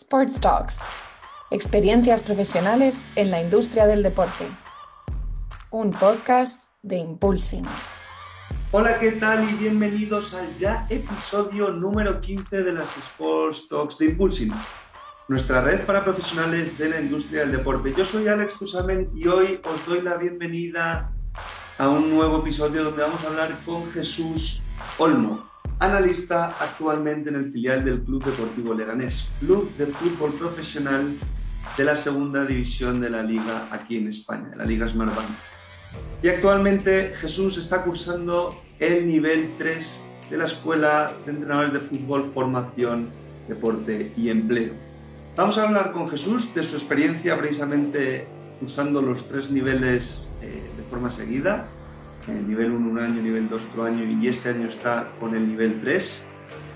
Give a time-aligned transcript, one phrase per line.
[0.00, 0.78] Sports Talks.
[1.50, 4.48] Experiencias profesionales en la industria del deporte.
[5.70, 7.64] Un podcast de Impulsing.
[8.70, 9.42] Hola, ¿qué tal?
[9.50, 14.52] Y bienvenidos al ya episodio número 15 de las Sports Talks de Impulsing,
[15.26, 17.92] nuestra red para profesionales de la industria del deporte.
[17.92, 21.12] Yo soy Alex Cusamen y hoy os doy la bienvenida
[21.76, 24.62] a un nuevo episodio donde vamos a hablar con Jesús
[24.98, 25.47] Olmo,
[25.80, 31.16] analista actualmente en el filial del Club Deportivo Leganés, club de fútbol profesional
[31.76, 35.28] de la segunda división de la liga aquí en España, la Liga Smartbank.
[36.22, 42.32] Y actualmente Jesús está cursando el nivel 3 de la Escuela de Entrenadores de Fútbol,
[42.34, 43.10] Formación,
[43.48, 44.74] Deporte y Empleo.
[45.36, 48.26] Vamos a hablar con Jesús de su experiencia precisamente
[48.58, 51.68] cursando los tres niveles eh, de forma seguida,
[52.26, 55.46] el nivel 1 un año, nivel 2 otro año y este año está con el
[55.48, 56.24] nivel 3.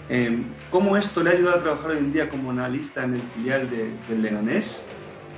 [0.08, 3.22] Eh, ¿Cómo esto le ha ayudado a trabajar hoy en día como analista en el
[3.34, 4.84] filial de, del Leganés?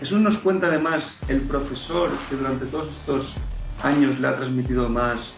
[0.00, 3.36] Jesús nos cuenta además el profesor que durante todos estos
[3.82, 5.36] años le ha transmitido más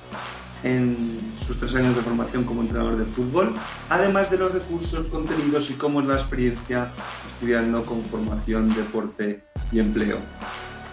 [0.62, 3.54] en sus tres años de formación como entrenador de fútbol,
[3.91, 6.88] además de los recursos, contenidos y cómo es la experiencia
[7.28, 10.19] estudiando con formación, deporte y empleo.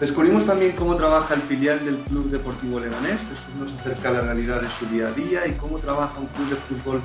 [0.00, 4.20] Descubrimos también cómo trabaja el filial del Club Deportivo Leganés, Jesús nos acerca a la
[4.22, 7.00] realidad de su día a día y cómo trabaja un club de fútbol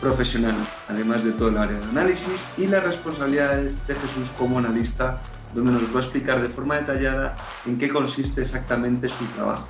[0.00, 0.54] profesional,
[0.88, 5.20] además de todo el área de análisis y las responsabilidades de Jesús como analista,
[5.54, 9.68] donde nos va a explicar de forma detallada en qué consiste exactamente su trabajo.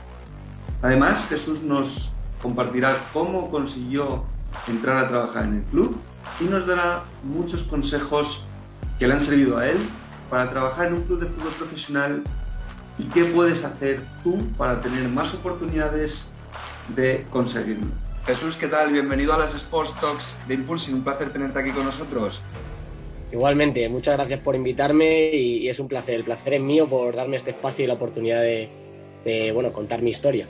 [0.81, 4.23] Además, Jesús nos compartirá cómo consiguió
[4.69, 5.97] entrar a trabajar en el club
[6.41, 8.45] y nos dará muchos consejos
[9.01, 9.77] que le han servido a él
[10.31, 12.23] para trabajar en un club de fútbol profesional
[13.01, 16.29] y qué puedes hacer tú para tener más oportunidades
[16.95, 17.87] de conseguirlo.
[18.27, 18.93] Jesús, ¿qué tal?
[18.93, 20.97] Bienvenido a las Sports Talks de Impulsing.
[20.97, 22.43] Un placer tenerte aquí con nosotros.
[23.33, 26.17] Igualmente, muchas gracias por invitarme y, es un placer.
[26.17, 30.11] El placer es mío por darme este espacio y la oportunidad de, bueno, contar mi
[30.11, 30.47] historia.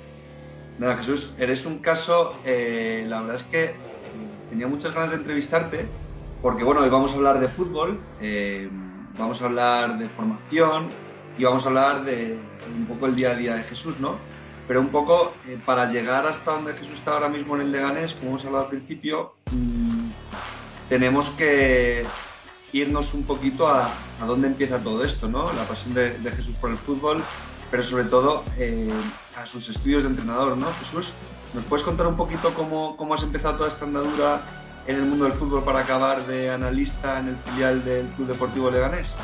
[0.78, 3.74] Nada, Jesús, eres un caso, eh, la verdad es que
[4.48, 5.86] tenía muchas ganas de entrevistarte
[6.42, 8.68] porque, bueno, hoy vamos a hablar de fútbol, eh,
[9.18, 10.88] vamos a hablar de formación,
[11.40, 14.16] y vamos a hablar de un poco el día a día de Jesús, ¿no?
[14.68, 18.12] Pero un poco eh, para llegar hasta donde Jesús está ahora mismo en el Leganés,
[18.12, 20.10] como hemos hablado al principio, mmm,
[20.90, 22.04] tenemos que
[22.74, 23.90] irnos un poquito a,
[24.20, 25.50] a, dónde empieza todo esto, ¿no?
[25.54, 27.22] La pasión de, de Jesús por el fútbol,
[27.70, 28.90] pero sobre todo eh,
[29.34, 30.66] a sus estudios de entrenador, ¿no?
[30.84, 31.14] Jesús,
[31.54, 34.42] ¿nos puedes contar un poquito cómo, cómo has empezado toda esta andadura
[34.86, 38.70] en el mundo del fútbol para acabar de analista en el filial del Club Deportivo
[38.70, 39.14] Leganés?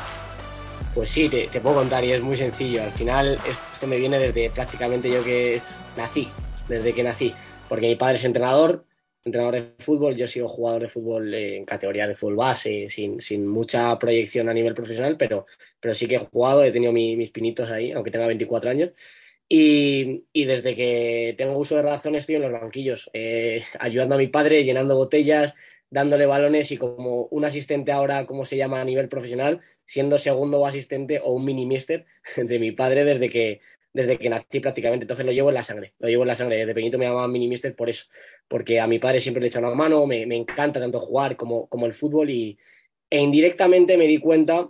[0.97, 2.81] Pues sí, te, puedo contar y es muy sencillo.
[2.81, 5.61] Al final esto me viene desde prácticamente yo que
[5.95, 6.27] nací,
[6.67, 7.35] desde que nací,
[7.69, 8.83] porque mi padre es entrenador,
[9.23, 13.21] entrenador de fútbol, yo he sido jugador de fútbol en categoría de fútbol base, sin,
[13.21, 15.45] sin mucha proyección a nivel profesional, pero,
[15.79, 18.89] pero sí que he jugado, he tenido mi, mis pinitos ahí, aunque tenga 24 años.
[19.47, 24.17] Y, y, desde que tengo uso de razón estoy en los banquillos, eh, ayudando a
[24.17, 25.53] mi padre, llenando botellas,
[25.91, 30.63] dándole balones y como un asistente ahora, como se llama a nivel profesional, siendo segundo
[30.65, 32.05] asistente o un mini mister
[32.37, 33.61] de mi padre desde que,
[33.93, 35.05] desde que nací prácticamente.
[35.05, 36.57] Entonces lo llevo en la sangre, lo llevo en la sangre.
[36.57, 38.05] Desde pequeñito me llamaba mini mister por eso,
[38.47, 41.67] porque a mi padre siempre le he una mano, me, me encanta tanto jugar como,
[41.67, 42.59] como el fútbol y,
[43.09, 44.69] e indirectamente me di cuenta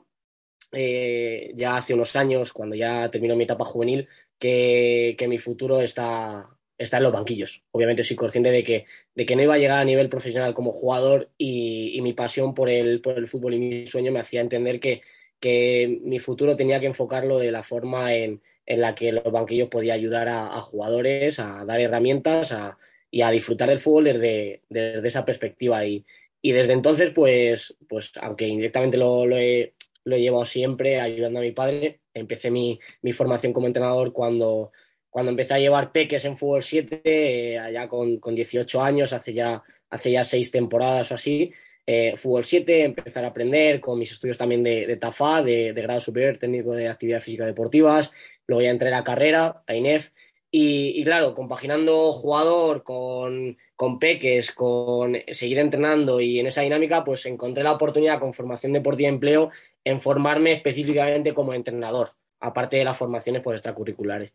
[0.71, 4.07] eh, ya hace unos años, cuando ya terminó mi etapa juvenil,
[4.39, 7.63] que, que mi futuro está, está en los banquillos.
[7.71, 10.71] Obviamente soy consciente de que, de que no iba a llegar a nivel profesional como
[10.71, 14.41] jugador y, y mi pasión por el, por el fútbol y mi sueño me hacía
[14.41, 15.01] entender que,
[15.39, 19.69] que mi futuro tenía que enfocarlo de la forma en, en la que los banquillos
[19.69, 22.77] podía ayudar a, a jugadores, a dar herramientas a,
[23.09, 25.85] y a disfrutar del fútbol desde, desde esa perspectiva.
[25.85, 26.05] Y,
[26.41, 29.73] y, desde entonces, pues, pues aunque indirectamente lo, lo, he,
[30.03, 34.71] lo he llevado siempre ayudando a mi padre, empecé mi, mi formación como entrenador cuando
[35.09, 39.33] cuando empecé a llevar peques en fútbol 7, eh, allá con, con, 18 años, hace
[39.33, 41.51] ya, hace ya seis temporadas o así,
[41.85, 45.81] eh, fútbol 7, empezar a aprender con mis estudios también de, de TAFA, de, de,
[45.81, 48.11] grado superior técnico de actividad física deportivas,
[48.45, 50.11] luego ya entré a carrera, a INEF,
[50.49, 57.03] y, y claro, compaginando jugador con, con, peques, con seguir entrenando y en esa dinámica,
[57.03, 59.51] pues encontré la oportunidad con formación deportiva y empleo
[59.83, 64.33] en formarme específicamente como entrenador, aparte de las formaciones pues, extracurriculares.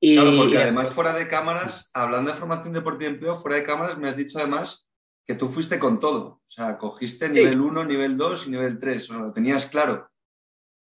[0.00, 3.64] Y, claro, porque además fuera de cámaras, hablando de formación deportiva y empleo, fuera de
[3.64, 4.88] cámaras me has dicho además
[5.26, 6.42] que tú fuiste con todo.
[6.46, 7.88] O sea, cogiste nivel 1, sí.
[7.88, 9.10] nivel 2 y nivel 3.
[9.10, 10.08] O sea, lo tenías claro.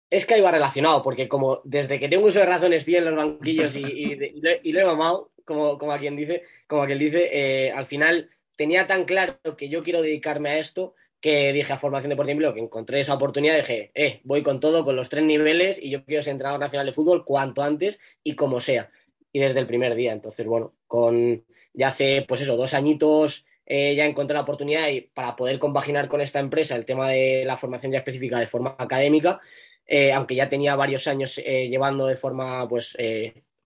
[0.09, 3.15] Es que iba relacionado, porque como desde que tengo uso de razón estoy en los
[3.15, 6.83] banquillos y, y, y, lo, y lo, he mamado, como, como a quien dice, como
[6.83, 10.95] a quien dice, eh, al final tenía tan claro que yo quiero dedicarme a esto
[11.21, 14.83] que dije a formación deportiva empleo, que encontré esa oportunidad, dije, eh, voy con todo,
[14.83, 18.35] con los tres niveles y yo quiero ser entrenador nacional de fútbol cuanto antes y
[18.35, 18.89] como sea.
[19.33, 20.11] Y desde el primer día.
[20.11, 21.43] Entonces, bueno, con
[21.73, 26.07] ya hace, pues eso, dos añitos eh, ya encontré la oportunidad y para poder compaginar
[26.07, 29.39] con esta empresa el tema de la formación ya específica de forma académica,
[29.85, 32.97] eh, aunque ya tenía varios años eh, llevando de forma, pues,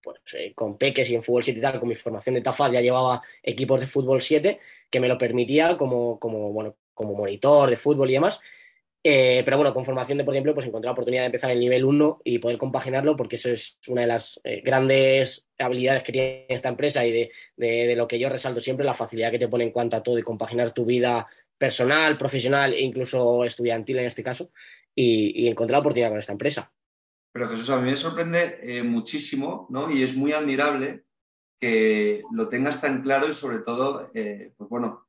[0.04, 0.20] pues
[0.54, 3.24] con peques y en fútbol 7 y tal, con mi formación de TAFAD ya llevaba
[3.42, 4.60] equipos de fútbol 7
[4.92, 8.40] que me lo permitía como, como, bueno, como monitor de fútbol y demás.
[9.08, 11.60] Eh, pero bueno, con formación de, por ejemplo, pues encontré la oportunidad de empezar el
[11.60, 16.12] nivel 1 y poder compaginarlo, porque eso es una de las eh, grandes habilidades que
[16.12, 19.48] tiene esta empresa y de, de, lo que yo resalto siempre, la facilidad que te
[19.48, 24.06] pone en cuanto a todo y compaginar tu vida personal, profesional e incluso estudiantil en
[24.06, 24.50] este caso,
[24.96, 26.72] y, y encontré la oportunidad con esta empresa.
[27.32, 29.92] Pero Jesús, a mí me sorprende eh, muchísimo, ¿no?
[29.92, 31.04] Y es muy admirable
[31.60, 35.05] que lo tengas tan claro y sobre todo, pues bueno,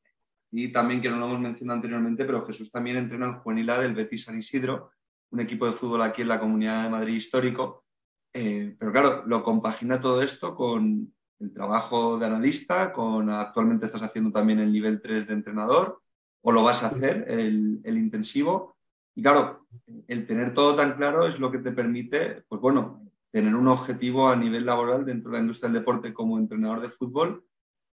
[0.50, 3.94] y también, que no lo hemos mencionado anteriormente, pero Jesús también entrena en juvenil del
[3.94, 4.90] Betis San Isidro,
[5.31, 7.84] un equipo de fútbol aquí en la Comunidad de Madrid histórico.
[8.32, 14.02] Eh, pero claro, lo compagina todo esto con el trabajo de analista, con actualmente estás
[14.02, 16.00] haciendo también el nivel 3 de entrenador,
[16.43, 18.76] o lo vas a hacer, el, el intensivo.
[19.14, 19.66] Y claro,
[20.06, 23.02] el tener todo tan claro es lo que te permite, pues bueno,
[23.32, 26.90] tener un objetivo a nivel laboral dentro de la industria del deporte como entrenador de
[26.90, 27.44] fútbol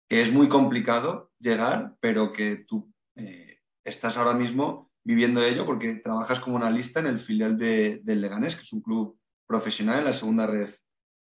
[0.07, 5.95] que es muy complicado llegar, pero que tú eh, estás ahora mismo viviendo ello porque
[5.95, 9.17] trabajas como analista en el filial de, del Leganés, que es un club
[9.47, 10.69] profesional en la segunda red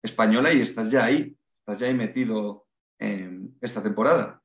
[0.03, 2.65] española y estás ya ahí, estás ya ahí metido
[2.99, 4.40] en esta temporada.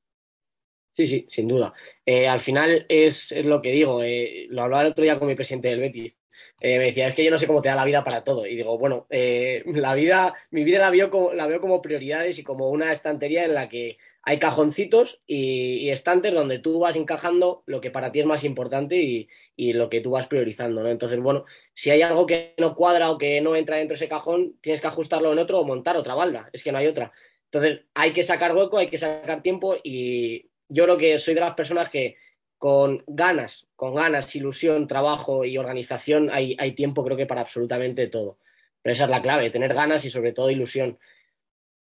[0.97, 1.75] Sí, sí, sin duda.
[2.07, 5.35] Eh, al final es, lo que digo, eh, lo hablaba el otro día con mi
[5.35, 6.17] presidente del Betis.
[6.59, 8.47] Eh, me decía, es que yo no sé cómo te da la vida para todo.
[8.47, 12.45] Y digo, bueno, la vida, mi vida la veo, como, la veo como prioridades y
[12.45, 17.81] como una estantería en la que hay cajoncitos y, estantes donde tú vas encajando lo
[17.83, 19.29] que para ti es más importante y,
[19.75, 20.89] lo que tú vas priorizando, ¿no?
[20.89, 21.45] Entonces, bueno,
[21.75, 24.81] si hay algo que no cuadra o que no entra dentro de ese cajón, tienes
[24.81, 26.49] que ajustarlo en otro o montar otra balda.
[26.55, 27.13] Es que no hay otra.
[27.45, 31.41] Entonces, hay que sacar hueco, hay que sacar tiempo y yo creo que soy de
[31.41, 32.17] las personas que
[32.59, 38.07] con ganas, con ganas, ilusión, trabajo y organización, hay, hay tiempo creo que para absolutamente
[38.07, 38.39] todo.
[38.83, 40.99] Pero esa es la clave, tener ganas y sobre todo ilusión.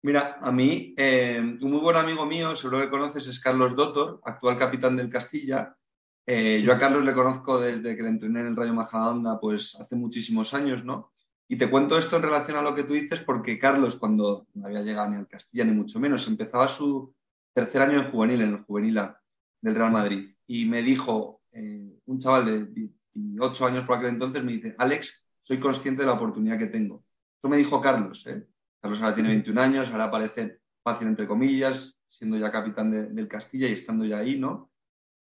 [0.03, 4.21] Mira, a mí, eh, un muy buen amigo mío, seguro que conoces, es Carlos Dottor,
[4.25, 5.77] actual capitán del Castilla.
[6.27, 9.79] Eh, yo a Carlos le conozco desde que le entrené en el Rayo Majadahonda, pues
[9.79, 11.13] hace muchísimos años, ¿no?
[11.49, 14.67] Y te cuento esto en relación a lo que tú dices, porque Carlos, cuando no
[14.67, 17.13] había llegado ni al Castilla, ni mucho menos, empezaba su
[17.53, 19.01] tercer año en juvenil, en el juvenil
[19.61, 24.43] del Real Madrid y me dijo eh, un chaval de 18 años por aquel entonces,
[24.43, 27.05] me dice, Alex, soy consciente de la oportunidad que tengo.
[27.39, 28.27] Eso me dijo Carlos.
[28.27, 28.47] ¿eh?
[28.81, 33.69] Carlos ahora tiene 21 años, ahora parece fácil entre comillas, siendo ya capitán del Castilla
[33.69, 34.71] y estando ya ahí, ¿no?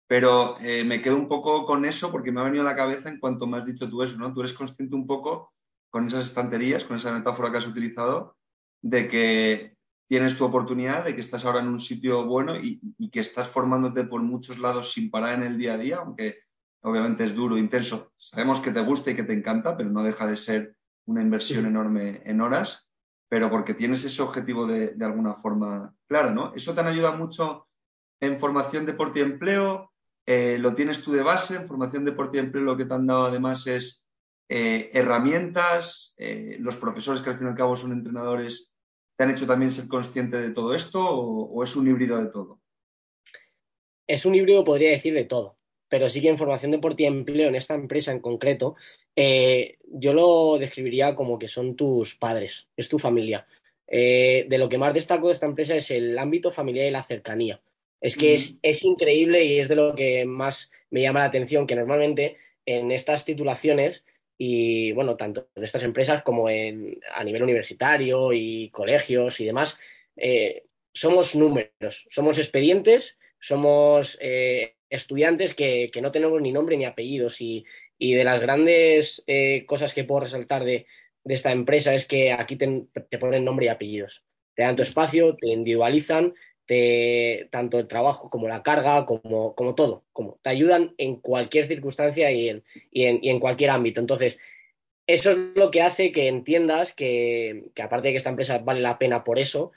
[0.07, 3.09] Pero eh, me quedo un poco con eso porque me ha venido a la cabeza
[3.09, 4.33] en cuanto me has dicho tú eso, ¿no?
[4.33, 5.53] Tú eres consciente un poco
[5.89, 8.37] con esas estanterías, con esa metáfora que has utilizado,
[8.81, 9.76] de que
[10.07, 12.79] tienes tu oportunidad, de que estás ahora en un sitio bueno y,
[13.11, 16.39] que estás formándote por muchos lados sin parar en el día a día, aunque
[16.81, 18.11] obviamente es duro, intenso.
[18.17, 20.75] Sabemos que te gusta y que te encanta, pero no deja de ser
[21.05, 22.87] una inversión enorme en horas,
[23.29, 26.53] pero porque tienes ese objetivo de, alguna forma claro, ¿no?
[26.55, 27.67] Eso te ayuda mucho
[28.19, 29.91] en formación, deporte y empleo,
[30.25, 33.07] eh, lo tienes tú de base, en formación, deporte y empleo lo que te han
[33.07, 34.05] dado además es
[34.49, 38.73] eh, herramientas, eh, los profesores que al fin y al cabo son entrenadores
[39.17, 42.59] ¿Te han hecho también ser consciente de todo esto o, es un híbrido de todo?
[44.05, 45.57] Es un híbrido, podría decir, de todo.
[45.89, 48.75] Pero sí que en formación deportiva y empleo en esta empresa en concreto,
[49.15, 53.47] eh, yo lo describiría como que son tus padres, es tu familia.
[53.87, 57.03] Eh, de lo que más destaco de esta empresa es el ámbito familiar y la
[57.03, 57.59] cercanía.
[57.99, 61.65] Es que es, es, increíble y es de lo que más me llama la atención,
[61.65, 64.05] que normalmente en estas titulaciones
[64.37, 69.77] y bueno, tanto en estas empresas como en, a nivel universitario y colegios y demás,
[70.15, 70.63] eh,
[70.93, 77.65] somos números, somos expedientes, somos eh, estudiantes que, no tenemos ni nombre ni apellidos y,
[77.99, 80.85] de las grandes eh, cosas que puedo resaltar de,
[81.25, 84.23] esta empresa es que aquí te, te, ponen nombre y apellidos.
[84.55, 86.33] Te dan tu espacio, te individualizan
[87.49, 92.31] tanto el trabajo como la carga, como, como todo, como te ayudan en cualquier circunstancia
[92.31, 94.01] y en, y en, cualquier ámbito.
[94.01, 94.37] Entonces,
[95.07, 98.99] eso es lo que hace que entiendas que, aparte de que esta empresa vale la
[98.99, 99.71] pena por eso,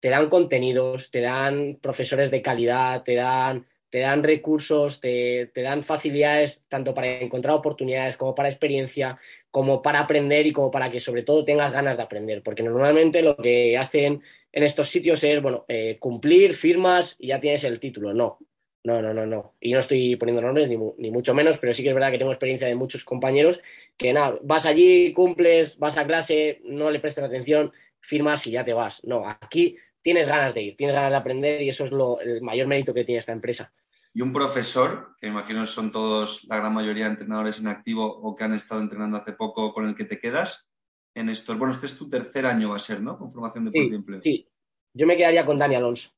[0.00, 5.60] te dan contenidos, te dan profesores de calidad, te dan, te dan recursos, te, te,
[5.60, 9.18] dan facilidades tanto para encontrar oportunidades como para experiencia,
[9.50, 12.42] como para aprender y como para que sobre todo tengas ganas de aprender.
[12.42, 17.40] Porque normalmente lo que hacen en estos sitios es, bueno, eh, cumplir, firmas y ya
[17.40, 18.14] tienes el título.
[18.14, 18.38] No.
[18.82, 19.56] No, no, no, no.
[19.60, 22.32] Y no estoy poniendo nombres ni, mucho menos, pero sí que es verdad que tengo
[22.32, 23.60] experiencia de muchos compañeros
[23.98, 28.64] que nada, vas allí, cumples, vas a clase, no le prestas atención, firmas y ya
[28.64, 29.04] te vas.
[29.04, 32.40] No, aquí tienes ganas de ir, tienes ganas de aprender y eso es lo, el
[32.40, 33.70] mayor mérito que tiene esta empresa.
[34.14, 38.44] Y un profesor, que imagino son todos, la gran mayoría entrenadores en activo o que
[38.44, 40.69] han estado entrenando hace poco, con el que te quedas
[41.14, 41.58] en estos.
[41.58, 43.18] Bueno, este es tu tercer año, va a ser, ¿no?
[43.18, 44.20] Con formación de sí, empleo.
[44.22, 44.48] Sí,
[44.94, 46.10] yo me quedaría con Dani Alonso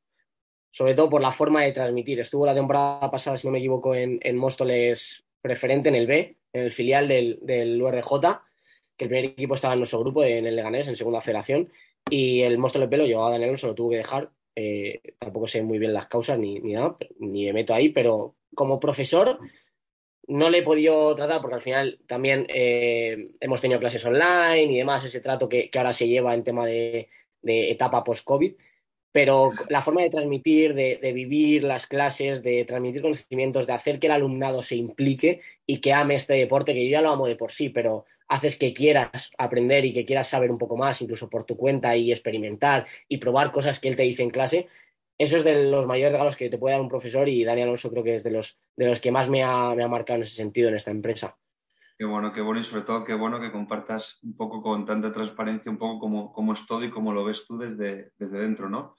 [0.73, 2.19] sobre todo por la forma de transmitir.
[2.19, 6.63] Estuvo la temporada pasada, si no me equivoco, en, Móstoles preferente en el B, en
[6.63, 8.41] el filial del, del, URJ,
[8.97, 11.71] que el primer equipo estaba en nuestro grupo, en el Leganés, en segunda federación,
[12.09, 14.31] y el Móstoles B lo llevaba a Daniel, se lo tuvo que dejar.
[14.57, 18.35] Eh, tampoco sé muy bien las causas ni, ni nada, ni me meto ahí, pero
[18.55, 19.39] como profesor
[20.29, 24.79] no le he podido tratar porque al final también eh, hemos tenido clases online y
[24.79, 27.09] demás, ese trato que, que ahora se lleva en tema de,
[27.43, 28.55] de etapa post-COVID
[29.13, 34.07] pero la forma de transmitir, de, vivir las clases, de transmitir conocimientos, de hacer que
[34.07, 37.37] el alumnado se implique y que ame este deporte, que yo ya lo amo de
[37.37, 41.29] por sí, pero haces que quieras aprender y que quieras saber un poco más, incluso
[41.29, 44.67] por tu cuenta y experimentar y probar cosas que él te dice en clase,
[45.19, 47.91] eso es de los mayores regalos que te puede dar un profesor y Daniel Alonso
[47.91, 50.23] creo que es de los, de los que más me ha, me ha marcado en
[50.23, 51.37] ese sentido en esta empresa.
[51.99, 55.13] Qué bueno, qué bueno y sobre todo qué bueno que compartas un poco con tanta
[55.13, 58.69] transparencia, un poco cómo, cómo es todo y cómo lo ves tú desde, desde dentro,
[58.69, 58.97] ¿no?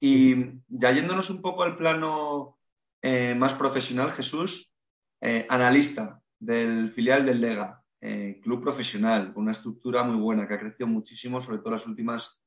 [0.00, 0.34] Y
[0.68, 2.58] ya yéndonos un poco al plano
[3.02, 4.72] eh, más profesional, Jesús,
[5.20, 10.54] eh, analista del filial del Lega, eh, club profesional, con una estructura muy buena que
[10.54, 12.40] ha crecido muchísimo, sobre todo las últimas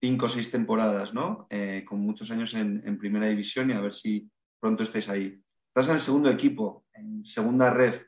[0.00, 1.48] cinco o seis temporadas, ¿no?
[1.86, 4.28] con muchos años en, primera división y a ver si
[4.60, 5.40] pronto estáis ahí.
[5.68, 8.02] Estás en el segundo equipo, en segunda red,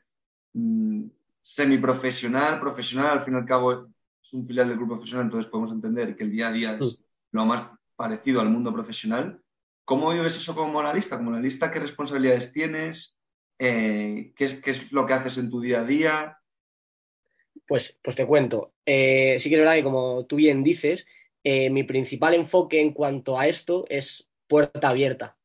[0.53, 1.05] mm,
[1.41, 3.87] semiprofesional, profesional, al fin y al cabo
[4.21, 6.99] es un filial del club profesional, entonces podemos entender que el día a día es
[6.99, 7.37] mm.
[7.37, 9.41] lo más parecido al mundo profesional.
[9.83, 11.17] ¿Cómo vives eso como analista?
[11.17, 13.19] Como analista, ¿qué responsabilidades tienes?
[13.57, 16.37] Eh, ¿qué, es, lo que haces en tu día a día?
[17.67, 18.73] Pues, pues te cuento.
[18.85, 21.07] Eh, sí que es verdad que, como tú bien dices,
[21.43, 25.37] eh, mi principal enfoque en cuanto a esto es puerta abierta.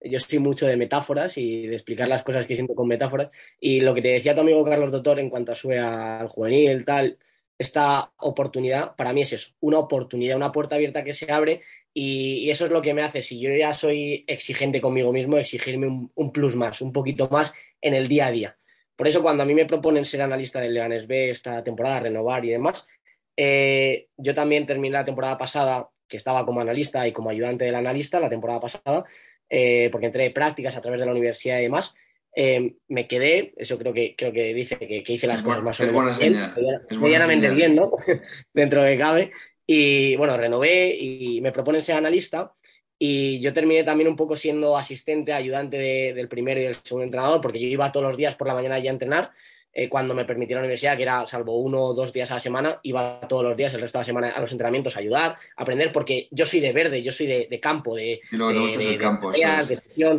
[0.00, 3.30] Yo soy mucho de metáforas y de explicar las cosas que siento con metáforas.
[3.60, 6.84] Y lo que te decía tu amigo Carlos Doctor en cuanto a sube al juvenil,
[6.84, 7.18] tal,
[7.58, 11.62] esta oportunidad, para mí es eso, una oportunidad, una puerta abierta que se abre
[11.94, 16.08] y, eso es lo que me hace, si yo ya soy exigente conmigo mismo, exigirme
[16.14, 18.58] un, plus más, un poquito más en el día a día.
[18.96, 22.44] Por eso cuando a mí me proponen ser analista del Leganes B esta temporada, renovar
[22.44, 22.86] y demás,
[23.36, 27.74] eh, yo también terminé la temporada pasada, que estaba como analista y como ayudante del
[27.74, 29.04] analista la temporada pasada,
[29.48, 31.94] eh, porque entré de prácticas a través de la universidad y demás.
[32.34, 35.84] Eh, me quedé, eso creo que, creo que dice que, hice las cosas más o
[35.84, 36.34] menos bien,
[36.98, 37.92] medianamente bien, ¿no?
[38.54, 39.32] Dentro de cabe.
[39.66, 42.52] Y bueno, renové y me proponen ser analista.
[42.98, 47.40] Y yo terminé también un poco siendo asistente, ayudante del primer y del segundo entrenador,
[47.40, 49.30] porque yo iba todos los días por la mañana ya a entrenar
[49.74, 52.40] eh, cuando me permitía la universidad, que era salvo uno o dos días a la
[52.40, 55.36] semana, iba todos los días, el resto de la semana, a los entrenamientos a ayudar,
[55.56, 58.98] a aprender, porque yo soy de verde, yo soy de, campo, de, y te el
[58.98, 59.32] campo,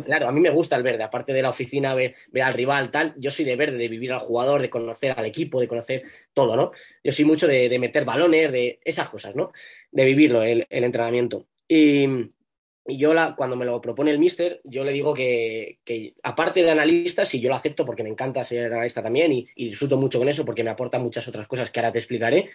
[0.04, 3.14] Claro, a mí me gusta el verde, aparte de la oficina, ver, al rival, tal,
[3.16, 6.56] yo soy de verde, de vivir al jugador, de conocer al equipo, de conocer todo,
[6.56, 6.72] ¿no?
[7.02, 9.52] Yo soy mucho de, meter balones, de esas cosas, ¿no?
[9.92, 11.46] De vivirlo, el, el entrenamiento.
[11.68, 12.08] Y,
[12.86, 15.78] y yo, cuando me lo propone el mister, yo le digo que,
[16.22, 19.96] aparte de analista, sí, yo lo acepto porque me encanta ser analista también y, disfruto
[19.96, 22.50] mucho con eso porque me aporta muchas otras cosas que ahora te explicaré,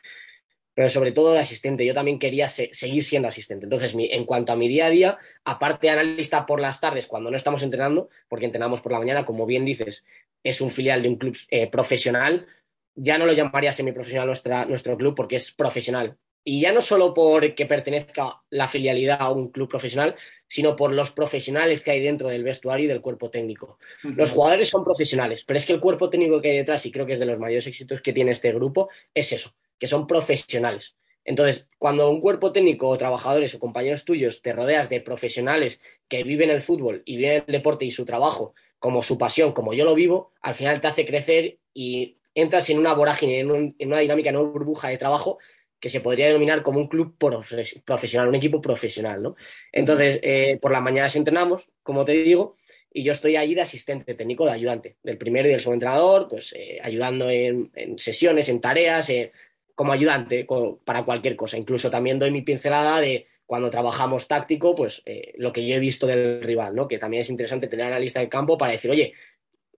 [0.75, 1.83] pero sobre todo de asistente.
[1.83, 3.65] Yo también quería seguir siendo asistente.
[3.65, 7.31] Entonces, en cuanto a mi día a día, aparte de analista por las tardes, cuando
[7.31, 10.05] no estamos entrenando, porque entrenamos por la mañana, como bien dices,
[10.43, 12.45] es un filial de un club eh, profesional,
[12.93, 16.17] ya no lo llamaría semiprofesional nuestra, nuestro club porque es profesional.
[16.51, 20.15] Y ya no solo porque pertenezca la filialidad a un club profesional,
[20.48, 23.77] sino por los profesionales que hay dentro del vestuario y del cuerpo técnico.
[24.01, 27.06] Los jugadores son profesionales, pero es que el cuerpo técnico que hay detrás, y creo
[27.06, 30.96] que es de los mayores éxitos que tiene este grupo, es eso, que son profesionales.
[31.24, 36.24] Entonces, cuando un cuerpo técnico o trabajadores o compañeros tuyos te rodeas de profesionales que
[36.24, 39.86] viven el fútbol y viven el deporte y su trabajo como su pasión, como yo
[39.86, 44.00] lo vivo, al final te hace crecer y entras en una vorágine, en, en una
[44.00, 45.38] dinámica, en una burbuja de trabajo
[45.79, 49.36] que se podría denominar como un club profesional, un equipo profesional, ¿no?
[49.71, 52.57] Entonces, eh, por las mañanas entrenamos, como te digo,
[52.91, 56.27] y yo estoy allí de asistente técnico, de ayudante, del primero y del segundo entrenador,
[56.27, 59.31] pues eh, ayudando en, sesiones, en tareas, eh,
[59.75, 60.45] como ayudante
[60.83, 61.57] para cualquier cosa.
[61.57, 65.01] Incluso también doy mi pincelada de cuando trabajamos táctico, pues
[65.38, 66.88] lo que yo he visto del rival, ¿no?
[66.88, 69.13] Que también es interesante tener analista del campo para decir, oye,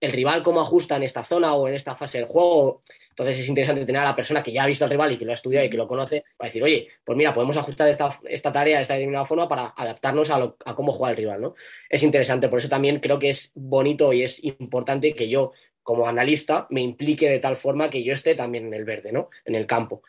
[0.02, 2.82] el rival cómo ajusta en esta zona o en esta fase del juego.
[3.10, 5.24] Entonces es interesante tener a la persona que ya ha visto al rival y que
[5.24, 8.18] lo ha estudiado y que lo conoce para decir, oye, pues mira, podemos ajustar esta,
[8.28, 11.54] esta tarea de esta determinada forma para adaptarnos a, cómo juega el rival, ¿no?
[11.88, 15.52] Es interesante, por eso también creo que es bonito y es importante que yo,
[15.84, 19.30] como analista, me implique de tal forma que yo esté también en el verde, ¿no?
[19.44, 20.02] En el campo,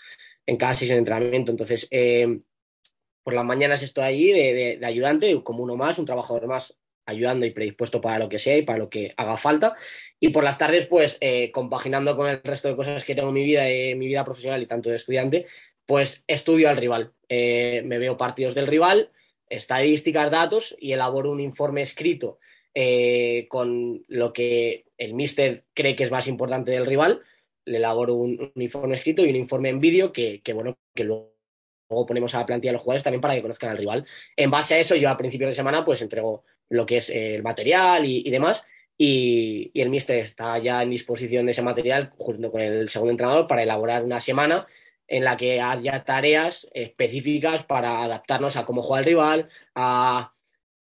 [0.48, 1.52] en cada sesión de entrenamiento.
[1.52, 2.40] Entonces, eh,
[3.22, 7.52] por las mañanas estoy de, de, ayudante, como uno más, un trabajador más ayudando y
[7.52, 9.76] predispuesto para lo que sea y para lo que haga falta.
[10.20, 13.36] Y por las tardes, pues, eh, compaginando con el resto de cosas que tengo en
[13.36, 15.46] mi vida, eh, mi vida profesional y tanto de estudiante,
[15.86, 17.12] pues estudio al rival.
[17.30, 19.12] Eh, me veo partidos del rival,
[19.50, 22.40] estadísticas, datos y elaboro un informe escrito
[22.74, 27.22] eh, con lo que el mister cree que es más importante del rival.
[27.66, 31.04] Le elaboro un, un informe escrito y un informe en vídeo que, que, bueno, que
[31.04, 31.34] luego
[31.90, 34.06] luego ponemos a la plantilla de los jugadores también para que conozcan al rival.
[34.36, 37.44] En base a eso, yo a principios de semana pues entrego lo que es el
[37.44, 38.64] material y, demás,
[38.98, 43.12] y, y, el míster está ya en disposición de ese material junto con el segundo
[43.12, 44.68] entrenador para elaborar una semana
[45.08, 50.34] en la que haya tareas específicas para adaptarnos a cómo juega el rival, a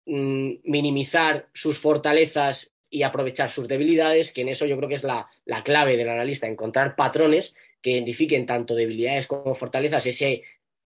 [0.06, 5.04] mm, minimizar sus fortalezas y aprovechar sus debilidades, que en eso yo creo que es
[5.04, 10.42] la, la clave del analista, encontrar patrones que identifiquen tanto debilidades como fortalezas, ese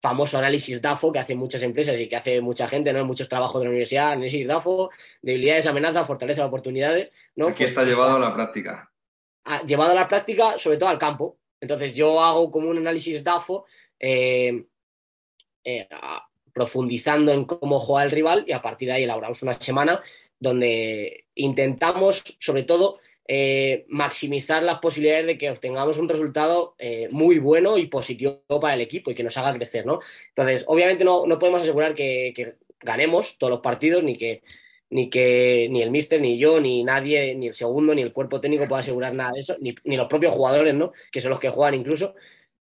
[0.03, 3.05] famoso análisis DAFO que hacen muchas empresas y que hace mucha gente, ¿no?
[3.05, 4.89] Muchos trabajos de la universidad, análisis DAFO,
[5.21, 7.47] debilidades, amenazas, fortalezas, oportunidades, ¿no?
[7.47, 8.91] Aquí pues, está llevado a la práctica.
[9.45, 11.37] A, llevado a la práctica, sobre todo al campo.
[11.61, 13.65] Entonces yo hago como un análisis DAFO
[13.97, 14.65] eh,
[15.63, 15.87] eh,
[16.51, 20.03] profundizando en cómo juega el rival y a partir de ahí elaboramos una semana
[20.37, 27.39] donde intentamos, sobre todo, eh, maximizar las posibilidades de que obtengamos un resultado eh, muy
[27.39, 30.01] bueno y positivo para el equipo y que nos haga crecer, ¿no?
[30.29, 34.43] Entonces, obviamente no, no podemos asegurar que, ganemos todos los partidos, ni que,
[34.89, 38.41] ni que ni el míster, ni yo, ni nadie, ni el segundo, ni el cuerpo
[38.41, 40.91] técnico pueda asegurar nada de eso, ni, ni los propios jugadores, ¿no?
[41.09, 42.15] Que son los que juegan incluso.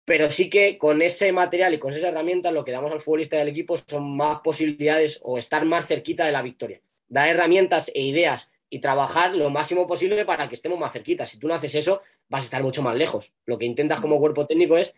[0.04, 3.38] Pero sí que con ese material y con esas herramientas lo que damos al futbolista
[3.38, 6.82] del equipo son más posibilidades o estar más cerquita de la victoria.
[7.08, 11.28] Dar herramientas e ideas y trabajar lo máximo posible para que estemos más cerquitas.
[11.28, 12.00] Si tú no haces eso,
[12.30, 13.34] vas a estar mucho más lejos.
[13.44, 14.94] Lo que intentas como cuerpo técnico es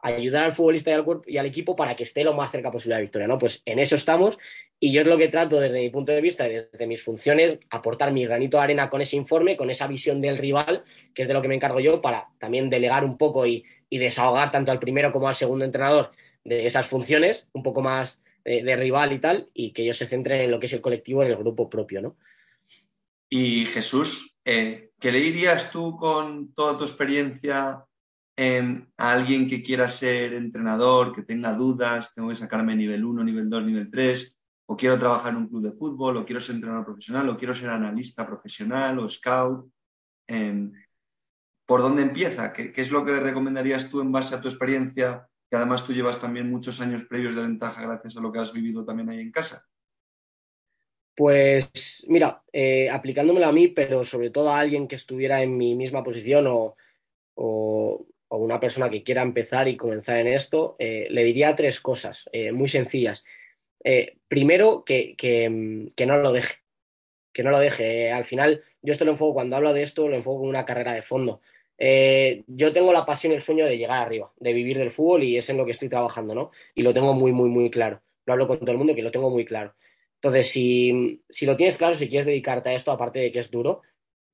[0.00, 2.70] ayudar al futbolista y al, cuerpo, y al equipo para que esté lo más cerca
[2.70, 3.38] posible de la victoria, ¿no?
[3.38, 4.36] Pues en eso estamos
[4.78, 7.58] y yo es lo que trato desde mi punto de vista y desde mis funciones,
[7.70, 11.28] aportar mi granito de arena con ese informe, con esa visión del rival, que es
[11.28, 14.72] de lo que me encargo yo, para también delegar un poco y, y desahogar tanto
[14.72, 16.10] al primero como al segundo entrenador
[16.44, 20.06] de esas funciones, un poco más de, de rival y tal, y que ellos se
[20.06, 22.16] centren en lo que es el colectivo, en el grupo propio, ¿no?
[23.38, 27.84] Y Jesús, eh, ¿qué le dirías tú con toda tu experiencia
[28.34, 33.24] en, a alguien que quiera ser entrenador, que tenga dudas, tengo que sacarme nivel 1,
[33.24, 36.54] nivel 2, nivel 3, o quiero trabajar en un club de fútbol, o quiero ser
[36.54, 39.70] entrenador profesional, o quiero ser analista profesional o scout?
[40.28, 40.70] Eh,
[41.66, 42.54] ¿Por dónde empieza?
[42.54, 45.28] ¿Qué, ¿Qué, es lo que recomendarías tú en base a tu experiencia?
[45.50, 48.54] Que además tú llevas también muchos años previos de ventaja gracias a lo que has
[48.54, 49.62] vivido también ahí en casa.
[51.16, 55.74] Pues mira, eh, aplicándomelo a mí, pero sobre todo a alguien que estuviera en mi
[55.74, 56.76] misma posición o,
[57.34, 62.28] o, una persona que quiera empezar y comenzar en esto, eh, le diría tres cosas
[62.32, 63.24] eh, muy sencillas.
[64.28, 66.56] Primero, que, que, que, no lo deje,
[67.32, 68.10] que no lo deje.
[68.10, 70.92] al final, yo esto lo enfoco, cuando hablo de esto, lo enfoco como una carrera
[70.92, 71.40] de fondo.
[71.78, 75.36] yo tengo la pasión y el sueño de llegar arriba, de vivir del fútbol y
[75.38, 76.50] es en lo que estoy trabajando, ¿no?
[76.74, 78.02] Y lo tengo muy, muy, muy claro.
[78.26, 79.74] Lo hablo con todo el mundo que lo tengo muy claro.
[80.16, 83.50] Entonces, si, si, lo tienes claro, si quieres dedicarte a esto, aparte de que es
[83.50, 83.82] duro,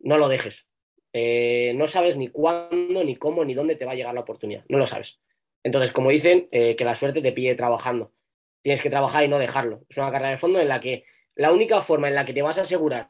[0.01, 0.66] no lo dejes.
[1.12, 4.64] Eh, no sabes ni cuándo, ni cómo, ni dónde te va a llegar la oportunidad.
[4.68, 5.18] No lo sabes.
[5.62, 8.12] Entonces, como dicen, eh, que la suerte te pille trabajando.
[8.62, 9.85] Tienes que trabajar y no dejarlo.
[9.88, 12.42] Es una carrera de fondo en la que la única forma en la que te
[12.42, 13.09] vas a asegurar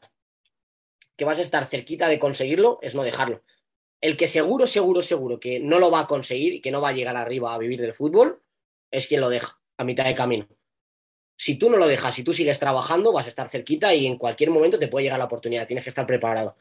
[1.15, 3.43] que vas a estar cerquita de conseguirlo es no dejarlo.
[4.01, 6.89] El que seguro, seguro, seguro que no lo va a conseguir y que no va
[6.89, 8.41] a llegar arriba a vivir del fútbol
[8.91, 10.47] es quien lo deja a mitad de camino
[11.43, 14.17] si tú no lo dejas, si tú sigues trabajando, vas a estar cerquita y en
[14.17, 16.55] cualquier momento te puede llegar la oportunidad, tienes que estar preparado.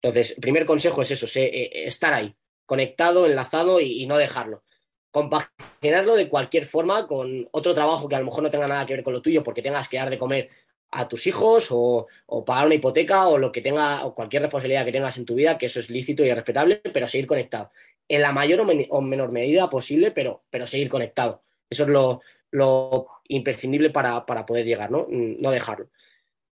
[0.00, 2.34] Entonces, primer consejo es eso, sé, eh, estar ahí,
[2.64, 4.62] conectado, enlazado y, no dejarlo.
[5.10, 8.94] Compaginarlo de cualquier forma con otro trabajo que a lo mejor no tenga nada que
[8.94, 10.48] ver con lo tuyo porque tengas que dar de comer
[10.92, 14.86] a tus hijos o, o, pagar una hipoteca o lo que tenga o cualquier responsabilidad
[14.86, 17.70] que tengas en tu vida, que eso es lícito y respetable, pero seguir conectado.
[18.08, 21.42] En la mayor o, o menor medida posible, pero, pero seguir conectado.
[21.68, 25.06] Eso es lo, lo imprescindible para, para, poder llegar, ¿no?
[25.08, 25.88] No dejarlo.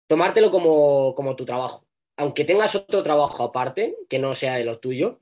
[0.06, 1.86] Tomártelo como, como, tu trabajo.
[2.16, 5.20] Aunque tengas otro trabajo aparte, que no sea de lo tuyo,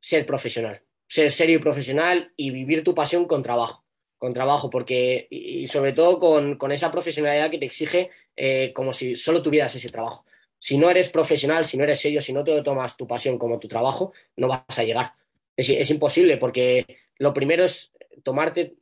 [0.00, 0.82] ser profesional.
[1.08, 3.84] Ser serio y profesional y vivir tu pasión con trabajo.
[4.18, 8.92] Con trabajo, porque, y sobre todo con, con esa profesionalidad que te exige eh, como
[8.92, 10.24] si solo tuvieras ese trabajo.
[10.58, 13.58] si no eres profesional, si no eres serio, si no te tomas tu pasión como
[13.58, 15.14] tu trabajo, no vas a llegar.
[15.56, 16.86] Es, imposible porque
[17.18, 18.76] lo primero es tomarte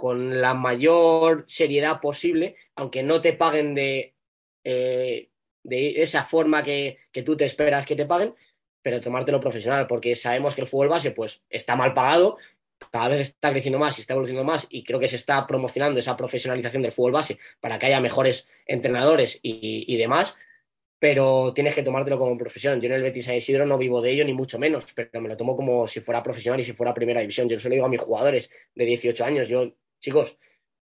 [0.00, 4.14] con la mayor seriedad posible, aunque no te paguen de,
[4.64, 5.28] eh,
[5.62, 8.34] de esa forma que, que, tú te esperas que te paguen,
[8.80, 12.38] pero tomártelo profesional, porque sabemos que el fútbol base pues, está mal pagado,
[12.90, 16.00] cada vez está creciendo más y está evolucionando más y creo que se está promocionando
[16.00, 20.34] esa profesionalización del fútbol base para que haya mejores entrenadores y, demás,
[20.98, 22.80] pero tienes que tomártelo como profesión.
[22.80, 25.28] Yo en el Betis San Isidro no vivo de ello ni mucho menos, pero me
[25.28, 27.50] lo tomo como si fuera profesional y si fuera primera división.
[27.50, 30.36] Yo se lo digo a mis jugadores de 18 años, yo, chicos,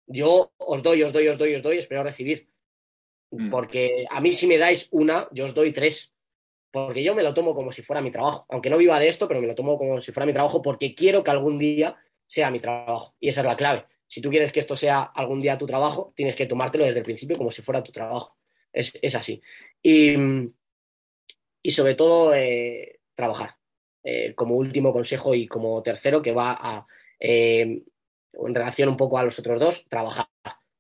[0.08, 2.48] yo os doy, os doy, os doy, os doy, espero recibir.
[3.32, 3.50] Mm.
[3.50, 6.14] Porque a mí si me dais una, yo os doy tres
[6.72, 9.28] porque yo me lo tomo como si fuera mi trabajo, aunque no viva de esto,
[9.28, 12.52] pero me lo tomo como si fuera mi trabajo porque quiero que algún día sea
[12.52, 13.16] mi trabajo.
[13.20, 13.86] Y esa es la clave.
[14.06, 17.06] Si tú quieres que esto sea algún día tu trabajo, tienes que tomártelo desde el
[17.06, 18.38] principio como si fuera tu trabajo.
[18.72, 19.42] Es, así.
[19.82, 20.16] Y,
[21.72, 23.56] sobre todo, eh, trabajar.
[24.04, 26.88] Eh, como último consejo y como tercero, que va a,
[27.20, 27.82] eh,
[28.46, 30.28] en relación un poco a los otros dos, trabajar.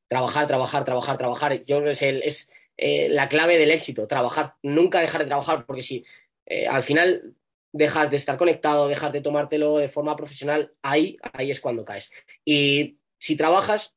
[0.08, 1.66] Trabajar, trabajar, trabajar, trabajar.
[1.66, 4.56] Yo creo que es, eh, la clave del éxito, trabajar.
[4.62, 6.06] Nunca dejar de trabajar, porque si
[6.46, 7.36] eh, al final
[7.74, 12.10] dejas de estar conectado, dejas de tomártelo de forma profesional, ahí, ahí es cuando caes.
[12.46, 13.96] Y si trabajas,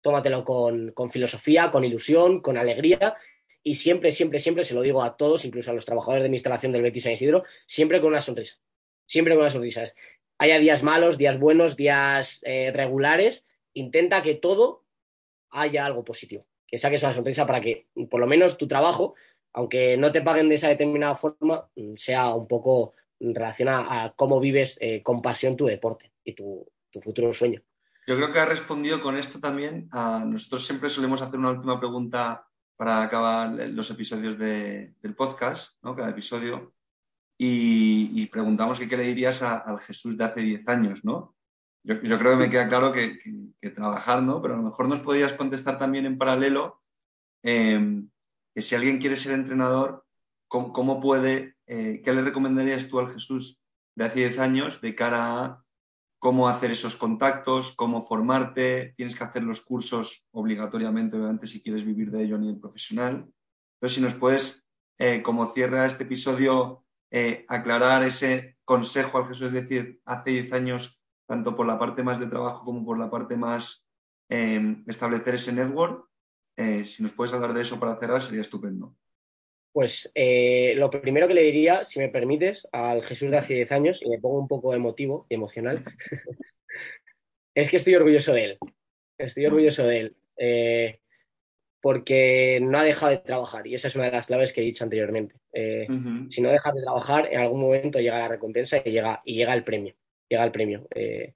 [0.00, 3.16] tómatelo con, filosofía, con ilusión, con alegría
[3.62, 6.36] y siempre, siempre, siempre se lo digo a todos, incluso a los trabajadores de mi
[6.36, 8.56] instalación del Betis San Isidro, siempre con una sonrisa.
[9.06, 9.92] Siempre con una sonrisa.
[10.42, 14.86] Haya días malos, días buenos, días eh, regulares, intenta que todo
[15.50, 19.14] haya algo positivo que saques una sonrisa para que por lo menos tu trabajo,
[19.52, 24.40] aunque no te paguen de esa determinada forma, mm, sea un poco relación a, cómo
[24.40, 26.66] vives eh, con pasión tu deporte y tu,
[27.02, 27.60] futuro sueño.
[28.06, 29.90] Yo creo que ha respondido con esto también.
[29.92, 35.94] A, nosotros siempre solemos hacer una última pregunta para acabar los episodios del podcast, ¿no?
[35.94, 36.72] cada episodio,
[37.42, 41.34] y, preguntamos qué le dirías al Jesús de hace 10 años, ¿no?
[41.82, 43.18] Yo, creo que me queda claro que,
[43.74, 44.42] trabajar, ¿no?
[44.42, 46.82] Pero a lo mejor nos podrías contestar también en paralelo
[47.42, 48.10] em,
[48.54, 50.04] que si alguien quiere ser entrenador,
[50.48, 53.58] ¿cómo, puede, eh, qué le recomendarías tú al Jesús
[53.96, 55.64] de hace 10 años de cara a
[56.18, 58.92] cómo hacer esos contactos, cómo formarte?
[58.98, 63.26] Tienes que hacer los cursos obligatoriamente, obviamente, si quieres vivir de ello a nivel profesional.
[63.78, 64.66] Pero si nos puedes,
[64.98, 70.52] eh, como cierra este episodio, eh, aclarar ese consejo al Jesús, es decir, hace 10
[70.52, 73.86] años tanto por la parte más de trabajo como por la parte más
[74.28, 76.04] em, establecer ese network.
[76.56, 78.96] Eh, si nos puedes hablar de eso para cerrar, sería estupendo.
[79.72, 83.72] Pues eh, lo primero que le diría, si me permites, al Jesús de hace 10
[83.72, 85.84] años, y me pongo un poco emotivo y emocional,
[87.54, 88.58] es que estoy orgulloso de él.
[89.16, 90.16] Estoy orgulloso de él.
[90.36, 90.99] Eh,
[91.80, 94.64] porque no ha dejado de trabajar y esa es una de las claves que he
[94.64, 95.36] dicho anteriormente.
[96.28, 99.54] Si no dejas de trabajar, en algún momento llega la recompensa y llega, y llega
[99.54, 99.94] el premio
[100.30, 100.86] llega el premio.
[100.94, 101.34] Eh,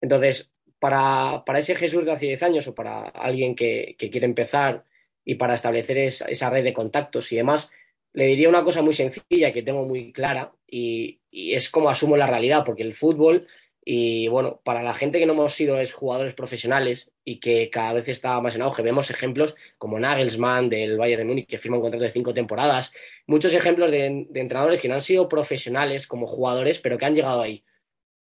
[0.00, 4.84] entonces, para, ese Jesús de hace 10 años o para alguien que, quiere empezar
[5.24, 7.70] y para establecer esa red de contactos y demás,
[8.14, 12.26] le diría una cosa muy sencilla que tengo muy clara y, es como asumo la
[12.26, 13.46] realidad, porque el fútbol
[13.90, 18.10] y bueno, para la gente que no hemos sido jugadores profesionales y que cada vez
[18.10, 21.82] está más en auge, vemos ejemplos como Nagelsmann del Bayern de Múnich, que firma un
[21.84, 22.92] contrato de cinco temporadas,
[23.26, 27.40] muchos ejemplos de, entrenadores que no han sido profesionales como jugadores, pero que han llegado
[27.40, 27.64] ahí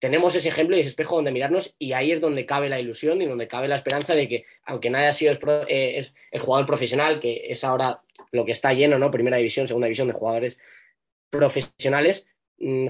[0.01, 3.23] tenemos ese ejemplo y ese espejo donde mirarnos y ahí es donde cabe la ilusión
[3.23, 5.33] y donde cabe la esperanza de que, aunque nadie ha sido
[5.69, 9.13] eh, el jugador profesional, que es ahora lo que está lleno, ¿no?
[9.13, 10.59] Primera división, segunda división de jugadores
[11.31, 12.27] profesionales,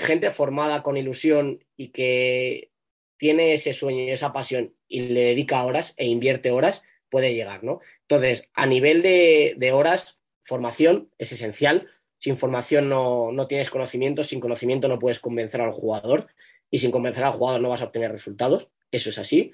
[0.00, 2.70] gente formada con ilusión y que
[3.16, 7.62] tiene ese sueño y esa pasión y le dedica horas e invierte horas, puede llegar,
[7.64, 7.80] ¿no?
[8.02, 11.88] Entonces, a nivel de, horas, formación es esencial.
[12.18, 16.28] Sin formación no, no tienes conocimiento, sin conocimiento no puedes convencer al jugador
[16.70, 19.52] y sin convencer al jugador no vas a obtener resultados, eso es así.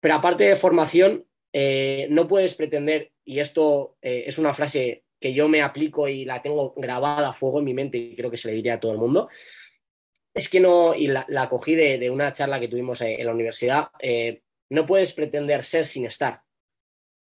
[0.00, 5.32] Pero aparte de formación, eh, no puedes pretender, y esto eh, es una frase que
[5.32, 8.36] yo me aplico y la tengo grabada a fuego en mi mente y creo que
[8.36, 9.28] se le diría a todo el mundo,
[10.34, 14.42] es que no, y la, cogí de, una charla que tuvimos en la universidad, eh,
[14.70, 16.42] no puedes pretender ser sin estar.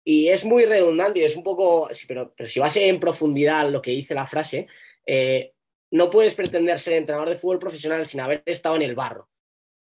[0.04, 3.82] Y es muy redundante y es un poco, pero, pero si vas en profundidad lo
[3.82, 4.68] que dice la frase,
[5.92, 9.30] no puedes pretender ser entrenador de fútbol profesional sin haber estado en el barro.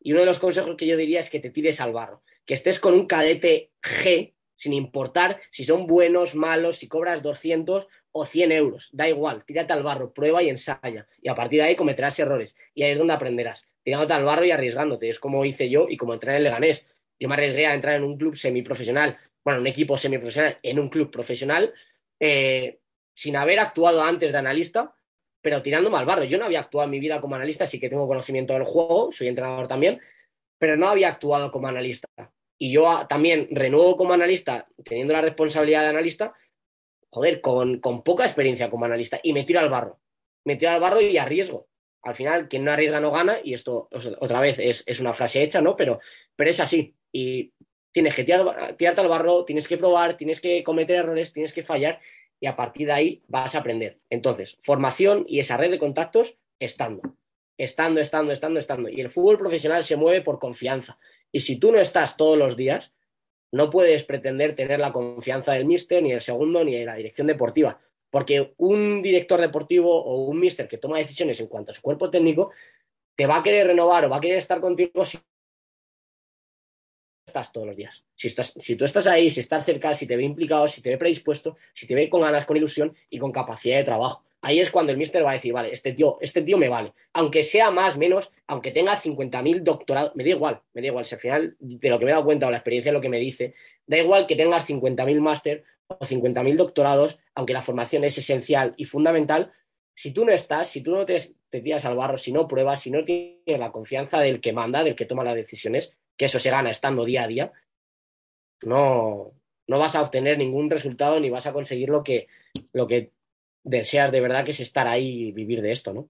[0.00, 2.54] Y uno de los consejos que yo diría es que te tires al barro, que
[2.54, 8.26] estés con un cadete G, sin importar si son buenos, malos, si cobras 200 o
[8.26, 11.06] 100 euros, da igual, tírate al barro, prueba y ensaya.
[11.22, 12.56] Y a partir de ahí cometerás errores.
[12.74, 15.08] Y ahí es donde aprenderás, tirándote al barro y arriesgándote.
[15.08, 16.86] Es como hice yo y como entré en el Leganés.
[17.18, 20.88] Yo me arriesgué a entrar en un club semiprofesional, bueno, un equipo semiprofesional, en un
[20.88, 21.72] club profesional,
[22.18, 22.80] eh,
[23.14, 24.94] sin haber actuado antes de analista,
[25.42, 26.24] pero tirándome al barro.
[26.24, 29.12] Yo no había actuado en mi vida como analista, sí que tengo conocimiento del juego,
[29.12, 30.00] soy entrenador también,
[30.58, 32.08] pero no había actuado como analista.
[32.58, 36.34] Y yo ah, también renuevo como analista, teniendo la responsabilidad de analista,
[37.10, 40.00] joder, con, poca experiencia como analista, y me tiro al barro.
[40.44, 41.68] Me tiro al barro y arriesgo.
[42.02, 43.88] Al final, quien no arriesga no gana, y esto
[44.20, 45.76] otra vez es, una frase hecha, ¿no?
[45.76, 46.00] Pero,
[46.34, 46.94] pero es así.
[47.12, 47.52] Y
[47.92, 52.00] tienes que tirarte al barro, tienes que probar, tienes que cometer errores, tienes que fallar,
[52.40, 53.98] y a partir de ahí vas a aprender.
[54.08, 57.02] Entonces, formación y esa red de contactos estando,
[57.58, 58.88] estando, estando, estando, estando.
[58.88, 60.98] Y el fútbol profesional se mueve por confianza.
[61.30, 62.92] Y si tú no estás todos los días,
[63.52, 67.26] no puedes pretender tener la confianza del míster, ni del segundo, ni de la dirección
[67.26, 67.80] deportiva.
[68.10, 72.10] Porque un director deportivo o un míster que toma decisiones en cuanto a su cuerpo
[72.10, 72.50] técnico,
[73.16, 75.18] te va a querer renovar o va a querer estar contigo si
[77.26, 78.04] estás todos los días.
[78.14, 80.90] Si, estás, si tú estás ahí, si estás cerca, si te ve implicado, si te
[80.90, 84.24] ve predispuesto, si te ve con ganas, con ilusión y con capacidad de trabajo.
[84.42, 86.94] Ahí es cuando el mister va a decir, vale, este tío, este tío me vale.
[87.12, 91.04] Aunque sea más, menos, aunque tenga 50.000 doctorados, me da igual, me da igual.
[91.04, 93.02] Si al final de lo que me he dado cuenta o la experiencia es lo
[93.02, 93.54] que me dice,
[93.86, 98.86] da igual que tengas 50.000 máster o 50.000 doctorados, aunque la formación es esencial y
[98.86, 99.52] fundamental,
[99.94, 101.18] si tú no estás, si tú no te,
[101.50, 104.82] te tiras al barro, si no pruebas, si no tienes la confianza del que manda,
[104.82, 107.52] del que toma las decisiones, que eso se gana estando día a día,
[108.62, 109.32] no,
[109.66, 112.28] no vas a obtener ningún resultado ni vas a conseguir lo que,
[112.72, 113.10] lo que
[113.62, 116.08] deseas de verdad, que es estar ahí y vivir de esto, ¿no?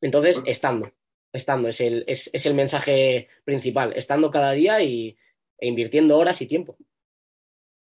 [0.00, 0.92] Entonces, pues estando,
[1.32, 5.16] estando, es el, es, el mensaje principal, estando cada día y,
[5.58, 6.76] e invirtiendo horas y tiempo.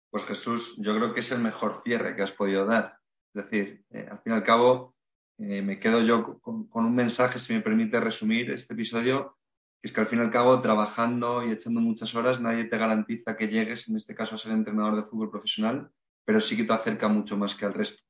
[0.09, 2.97] Pues Jesús, yo creo que es el mejor cierre que has podido dar.
[3.33, 4.95] Es decir, eh, al fin y al cabo,
[5.37, 9.37] eh, me quedo yo con, un mensaje, si me permite resumir este episodio,
[9.81, 13.37] es que al fin y al cabo, trabajando y echando muchas horas, nadie te garantiza
[13.37, 15.89] que llegues, en este caso, a ser entrenador de fútbol profesional,
[16.25, 18.03] pero sí que te acerca mucho más que al resto.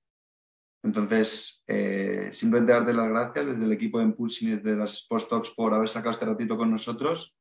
[0.83, 5.29] Entonces, eh, simplemente darte las gracias desde el equipo de Impulsing y desde las Sports
[5.29, 7.37] Talks por haber sacado este ratito con nosotros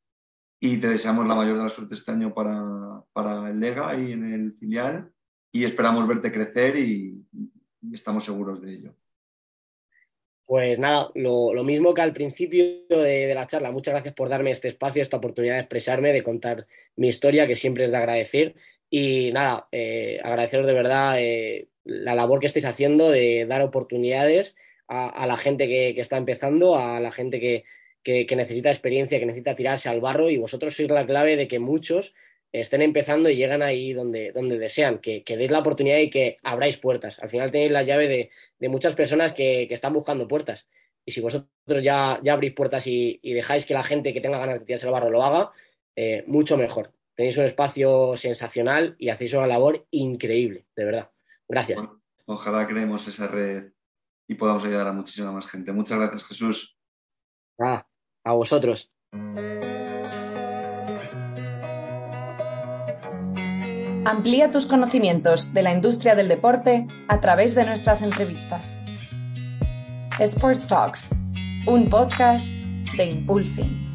[0.61, 4.13] y te deseamos la mayor de la suerte este año para, para el Lega y
[4.13, 5.11] en el filial
[5.53, 7.25] y esperamos verte crecer y
[7.93, 8.95] estamos seguros de ello.
[10.51, 14.67] Pues nada, lo, mismo que al principio de, la charla, muchas gracias por darme este
[14.67, 18.57] espacio, esta oportunidad de expresarme, de contar mi historia, que siempre es de agradecer.
[18.91, 24.57] Y nada, eh, agradeceros de verdad eh, la labor que estáis haciendo de dar oportunidades
[24.89, 27.65] a, la gente que, está empezando, a la gente que,
[28.03, 31.61] que, necesita experiencia, que necesita tirarse al barro y vosotros sois la clave de que
[31.61, 32.13] muchos
[32.53, 36.39] estén empezando y llegan ahí donde, donde desean, que, que, deis la oportunidad y que
[36.43, 37.21] abráis puertas.
[37.21, 38.09] Al final tenéis la llave
[38.59, 40.67] de, muchas personas que, están buscando puertas.
[41.07, 41.49] Y si vosotros
[41.83, 44.93] ya, ya abrís puertas y, dejáis que la gente que tenga ganas de tirarse el
[44.93, 45.53] barro lo haga,
[45.95, 46.93] eh, mucho mejor.
[47.21, 51.11] Tenéis un espacio sensacional y hacéis una labor increíble, de verdad.
[51.47, 51.79] Gracias.
[52.25, 53.75] ojalá creemos esa red
[54.27, 55.71] y podamos ayudar a muchísima más gente.
[55.71, 56.79] Muchas gracias, Jesús.
[57.61, 57.87] Ah,
[58.25, 58.91] a vosotros.
[64.07, 68.83] Amplía tus conocimientos de la industria del deporte a través de nuestras entrevistas.
[70.19, 71.11] Sports Talks,
[71.67, 72.49] un podcast
[72.97, 73.90] de Impulsing.